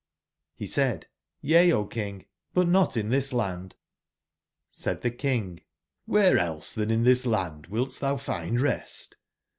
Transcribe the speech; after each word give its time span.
''^ 0.01 0.03
He 0.55 0.65
said: 0.65 1.05
^ca,0 1.43 1.87
King; 1.91 2.25
but 2.55 2.67
not 2.67 2.97
in 2.97 3.09
this 3.09 3.31
land/' 3.31 3.75
Said 4.71 5.01
the 5.03 5.11
King: 5.11 5.59
''Sibere 6.09 6.39
else 6.39 6.73
than 6.73 6.89
in 6.89 7.03
tbis 7.03 7.27
land 7.27 7.67
wilt 7.67 7.99
thou 7.99 8.17
find 8.17 8.59
rest? 8.59 9.15